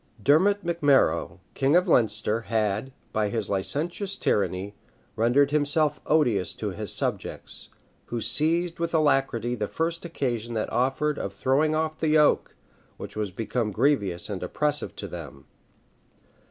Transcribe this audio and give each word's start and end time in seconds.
Dermot 0.23 0.65
Macmorrogh, 0.65 1.37
king 1.53 1.75
of 1.75 1.87
Leinster, 1.87 2.41
had, 2.47 2.91
by 3.13 3.29
his 3.29 3.51
licentious 3.51 4.15
tyranny, 4.15 4.73
rendered 5.15 5.51
himself 5.51 6.01
odious 6.07 6.55
to 6.55 6.69
his 6.71 6.91
subjects, 6.91 7.69
who 8.05 8.19
seized 8.19 8.79
with 8.79 8.95
alacrity 8.95 9.53
the 9.53 9.67
first 9.67 10.03
occasion 10.03 10.55
that 10.55 10.73
offered 10.73 11.19
of 11.19 11.33
throwing 11.33 11.75
off 11.75 11.99
the 11.99 12.07
yoke, 12.07 12.55
which 12.97 13.15
was 13.15 13.29
become 13.29 13.69
grievous 13.71 14.27
and 14.27 14.41
oppressive 14.41 14.95
to 14.95 15.07
them. 15.07 15.45